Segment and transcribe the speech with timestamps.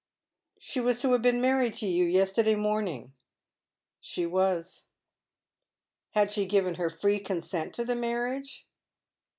[0.57, 3.13] "She was to have been married to you yesterday morning?"
[4.09, 4.87] «She was."
[5.47, 8.65] *' Had she given her fi ee consent to the marriage